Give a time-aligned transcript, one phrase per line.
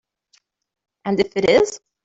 [1.05, 1.79] And if it is?